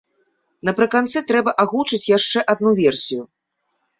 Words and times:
Напрыканцы 0.69 1.21
трэба 1.29 1.53
агучыць 1.65 2.09
яшчэ 2.17 2.39
адну 2.53 2.71
версію. 2.83 3.21